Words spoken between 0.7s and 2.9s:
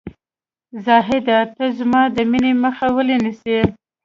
زاهده! ته زما د مینې مخه